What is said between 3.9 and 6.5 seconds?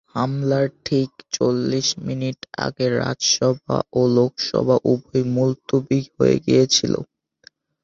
ও লোকসভা উভয়ই মুলতুবি হয়ে